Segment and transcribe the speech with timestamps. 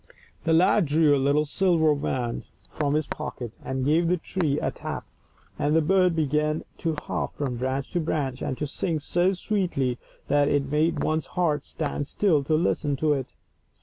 [0.45, 4.71] The lad drew a little silver wand from his pocket, and gave the tree a
[4.71, 5.05] tap,
[5.59, 9.99] and the bird began to hop from branch to branch, and to sing so sweetly
[10.27, 13.35] that it made one's heart stand still to listen to it.